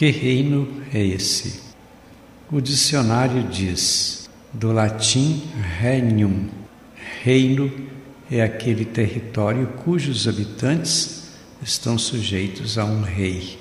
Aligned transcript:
Que 0.00 0.08
reino 0.08 0.66
é 0.94 1.04
esse? 1.04 1.60
O 2.50 2.58
dicionário 2.58 3.42
diz, 3.42 4.30
do 4.50 4.72
latim 4.72 5.42
regnum, 5.78 6.48
reino 7.22 7.70
é 8.30 8.40
aquele 8.40 8.86
território 8.86 9.66
cujos 9.84 10.26
habitantes 10.26 11.32
estão 11.62 11.98
sujeitos 11.98 12.78
a 12.78 12.86
um 12.86 13.02
rei. 13.02 13.58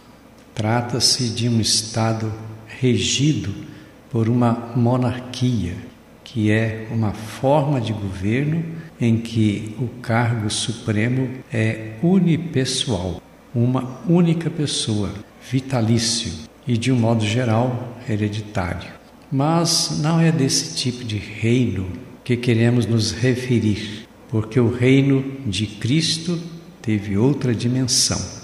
Trata-se 0.56 1.28
de 1.28 1.50
um 1.50 1.60
Estado 1.60 2.34
regido 2.80 3.54
por 4.10 4.30
uma 4.30 4.72
monarquia, 4.78 5.76
que 6.24 6.52
é 6.52 6.88
uma 6.90 7.12
forma 7.12 7.82
de 7.82 7.92
governo 7.92 8.64
em 8.98 9.18
que 9.18 9.76
o 9.78 9.90
cargo 10.02 10.50
supremo 10.50 11.30
é 11.52 11.96
unipessoal, 12.02 13.22
uma 13.54 14.00
única 14.08 14.50
pessoa, 14.50 15.12
vitalício 15.52 16.32
e, 16.68 16.78
de 16.78 16.92
um 16.92 16.96
modo 16.96 17.26
geral, 17.26 17.98
hereditário. 18.08 18.92
Mas 19.32 20.00
não 20.02 20.20
é 20.20 20.32
desse 20.32 20.76
tipo 20.76 21.04
de 21.04 21.18
reino 21.18 21.88
que 22.24 22.36
queremos 22.36 22.86
nos 22.86 23.12
referir, 23.12 24.08
porque 24.30 24.60
o 24.60 24.72
reino 24.72 25.24
de 25.46 25.66
Cristo 25.66 26.40
teve 26.82 27.18
outra 27.18 27.54
dimensão. 27.54 28.40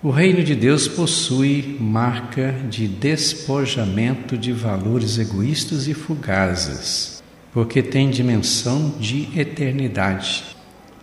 O 0.00 0.10
reino 0.10 0.44
de 0.44 0.54
Deus 0.54 0.86
possui 0.86 1.76
marca 1.80 2.54
de 2.70 2.86
despojamento 2.86 4.38
de 4.38 4.52
valores 4.52 5.18
egoístas 5.18 5.88
e 5.88 5.94
fugazes, 5.94 7.20
porque 7.52 7.82
tem 7.82 8.08
dimensão 8.08 8.94
de 9.00 9.28
eternidade. 9.36 10.44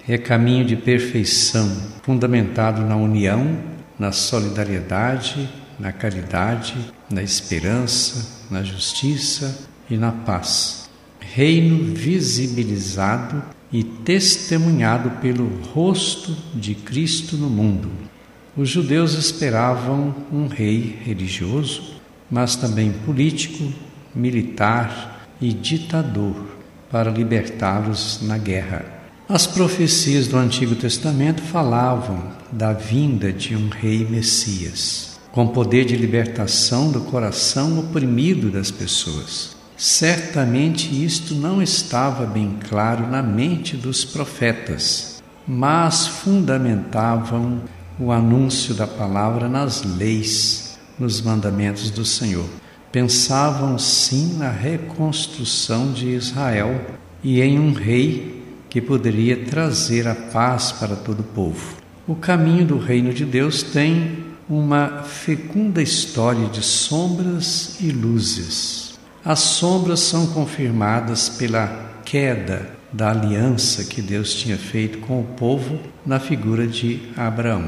É 0.08 0.18
caminho 0.18 0.64
de 0.64 0.78
perfeição, 0.78 1.70
fundamentado 2.04 2.84
na 2.84 2.96
união, 2.96 3.58
na 3.98 4.12
solidariedade, 4.12 5.50
na 5.80 5.92
caridade, 5.92 6.76
na 7.10 7.22
esperança, 7.22 8.46
na 8.50 8.64
justiça 8.64 9.68
e 9.90 9.98
na 9.98 10.12
paz. 10.12 10.90
Reino 11.20 11.94
visibilizado 11.94 13.44
e 13.72 13.84
testemunhado 13.84 15.10
pelo 15.22 15.48
rosto 15.74 16.36
de 16.54 16.76
Cristo 16.76 17.36
no 17.36 17.50
mundo. 17.50 17.92
Os 18.56 18.70
judeus 18.70 19.14
esperavam 19.14 20.16
um 20.32 20.48
rei 20.48 20.98
religioso, 21.04 21.96
mas 22.32 22.56
também 22.56 22.92
político, 22.92 23.72
militar 24.14 25.28
e 25.42 25.52
ditador 25.52 26.56
para 26.90 27.12
libertá-los 27.12 28.22
na 28.22 28.38
guerra. 28.38 28.95
As 29.28 29.48
profecias 29.48 30.28
do 30.28 30.38
Antigo 30.38 30.76
Testamento 30.76 31.42
falavam 31.42 32.32
da 32.52 32.74
vinda 32.74 33.34
de 33.34 33.56
um 33.56 33.70
rei 33.70 34.06
Messias, 34.08 35.20
com 35.32 35.48
poder 35.48 35.84
de 35.84 35.96
libertação 35.96 36.92
do 36.92 37.02
coração 37.02 37.80
oprimido 37.80 38.52
das 38.52 38.70
pessoas. 38.70 39.56
Certamente 39.76 41.04
isto 41.04 41.34
não 41.34 41.60
estava 41.60 42.24
bem 42.28 42.60
claro 42.70 43.08
na 43.08 43.24
mente 43.24 43.76
dos 43.76 44.06
profetas, 44.06 45.24
mas 45.48 46.06
fundamentavam 46.06 47.64
o 48.00 48.12
anúncio 48.12 48.76
da 48.76 48.86
palavra 48.86 49.50
nas 49.50 49.82
leis, 49.98 50.78
nos 51.00 51.20
mandamentos 51.20 51.90
do 51.90 52.06
Senhor. 52.06 52.46
Pensavam 52.92 53.80
sim 53.80 54.38
na 54.38 54.52
reconstrução 54.52 55.92
de 55.92 56.10
Israel 56.10 56.80
e 57.24 57.42
em 57.42 57.60
um 57.60 57.74
rei 57.74 58.45
que 58.76 58.82
poderia 58.82 59.38
trazer 59.38 60.06
a 60.06 60.14
paz 60.14 60.74
para 60.74 60.98
todo 60.98 61.22
o 61.22 61.24
povo. 61.24 61.78
O 62.06 62.14
caminho 62.14 62.66
do 62.66 62.78
reino 62.78 63.14
de 63.14 63.24
Deus 63.24 63.64
tem 63.64 64.26
uma 64.50 65.02
fecunda 65.04 65.82
história 65.82 66.48
de 66.48 66.62
sombras 66.62 67.78
e 67.80 67.90
luzes. 67.90 69.00
As 69.24 69.40
sombras 69.40 70.02
são 70.02 70.28
confirmadas 70.28 71.30
pela 71.30 72.02
queda 72.04 72.70
da 72.92 73.12
aliança 73.12 73.86
que 73.86 74.02
Deus 74.02 74.34
tinha 74.34 74.58
feito 74.58 74.98
com 74.98 75.22
o 75.22 75.24
povo 75.24 75.80
na 76.06 76.20
figura 76.20 76.68
de 76.68 77.00
Abraão, 77.16 77.64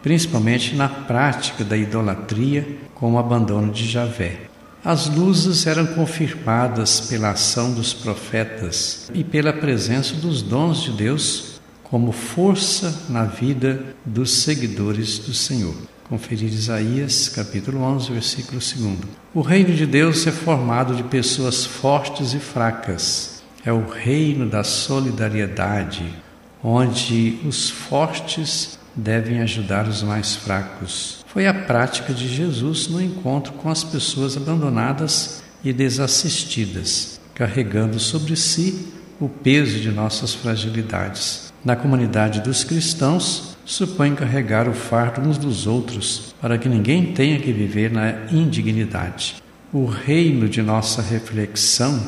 principalmente 0.00 0.76
na 0.76 0.88
prática 0.88 1.64
da 1.64 1.76
idolatria 1.76 2.78
com 2.94 3.14
o 3.14 3.18
abandono 3.18 3.72
de 3.72 3.84
Javé. 3.88 4.51
As 4.84 5.08
luzes 5.08 5.64
eram 5.64 5.86
confirmadas 5.86 7.02
pela 7.02 7.30
ação 7.30 7.72
dos 7.72 7.94
profetas 7.94 9.08
e 9.14 9.22
pela 9.22 9.52
presença 9.52 10.16
dos 10.16 10.42
dons 10.42 10.82
de 10.82 10.90
Deus 10.90 11.60
como 11.84 12.10
força 12.10 13.04
na 13.08 13.22
vida 13.22 13.94
dos 14.04 14.32
seguidores 14.32 15.18
do 15.18 15.32
Senhor. 15.32 15.76
Conferir 16.08 16.52
Isaías, 16.52 17.28
capítulo 17.28 17.80
11, 17.80 18.12
versículo 18.12 18.58
2. 18.58 18.98
O 19.32 19.40
reino 19.40 19.72
de 19.72 19.86
Deus 19.86 20.26
é 20.26 20.32
formado 20.32 20.96
de 20.96 21.04
pessoas 21.04 21.64
fortes 21.64 22.34
e 22.34 22.40
fracas. 22.40 23.40
É 23.64 23.72
o 23.72 23.86
reino 23.86 24.50
da 24.50 24.64
solidariedade, 24.64 26.12
onde 26.60 27.38
os 27.46 27.70
fortes 27.70 28.80
devem 28.94 29.40
ajudar 29.40 29.88
os 29.88 30.02
mais 30.02 30.34
fracos. 30.34 31.24
Foi 31.26 31.46
a 31.46 31.54
prática 31.54 32.12
de 32.12 32.28
Jesus 32.28 32.88
no 32.88 33.00
encontro 33.00 33.52
com 33.54 33.70
as 33.70 33.82
pessoas 33.82 34.36
abandonadas 34.36 35.42
e 35.64 35.72
desassistidas, 35.72 37.20
carregando 37.34 37.98
sobre 37.98 38.36
si 38.36 38.92
o 39.20 39.28
peso 39.28 39.78
de 39.78 39.90
nossas 39.90 40.34
fragilidades. 40.34 41.52
Na 41.64 41.76
comunidade 41.76 42.40
dos 42.40 42.64
cristãos, 42.64 43.56
supõe 43.64 44.14
carregar 44.14 44.68
o 44.68 44.74
fardo 44.74 45.20
uns 45.20 45.38
dos 45.38 45.66
outros, 45.66 46.34
para 46.40 46.58
que 46.58 46.68
ninguém 46.68 47.12
tenha 47.12 47.38
que 47.38 47.52
viver 47.52 47.90
na 47.90 48.26
indignidade. 48.32 49.36
O 49.72 49.86
reino 49.86 50.48
de 50.48 50.60
nossa 50.60 51.00
reflexão 51.00 52.02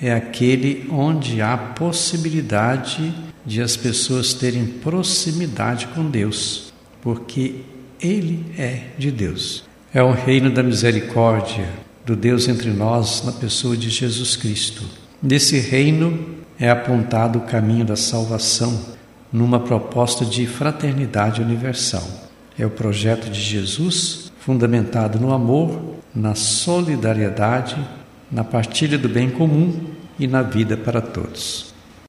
é 0.00 0.12
aquele 0.12 0.86
onde 0.90 1.42
há 1.42 1.56
possibilidade 1.56 3.10
de 3.10 3.29
as 3.62 3.76
pessoas 3.76 4.34
terem 4.34 4.66
proximidade 4.66 5.86
com 5.88 6.08
Deus, 6.08 6.72
porque 7.00 7.62
Ele 8.00 8.44
é 8.58 8.88
de 8.98 9.10
Deus. 9.10 9.64
É 9.92 10.02
o 10.02 10.12
reino 10.12 10.50
da 10.50 10.62
misericórdia, 10.62 11.68
do 12.04 12.14
Deus 12.14 12.48
entre 12.48 12.70
nós, 12.70 13.22
na 13.24 13.32
pessoa 13.32 13.76
de 13.76 13.90
Jesus 13.90 14.36
Cristo. 14.36 14.84
Nesse 15.22 15.58
reino 15.58 16.36
é 16.58 16.70
apontado 16.70 17.38
o 17.38 17.42
caminho 17.42 17.84
da 17.84 17.96
salvação 17.96 18.78
numa 19.32 19.60
proposta 19.60 20.24
de 20.24 20.46
fraternidade 20.46 21.40
universal. 21.40 22.06
É 22.58 22.66
o 22.66 22.70
projeto 22.70 23.30
de 23.30 23.40
Jesus 23.40 24.30
fundamentado 24.40 25.18
no 25.18 25.32
amor, 25.32 25.96
na 26.14 26.34
solidariedade, 26.34 27.76
na 28.30 28.44
partilha 28.44 28.98
do 28.98 29.08
bem 29.08 29.30
comum 29.30 29.86
e 30.18 30.26
na 30.26 30.42
vida 30.42 30.76
para 30.76 31.00
todos. 31.00 31.69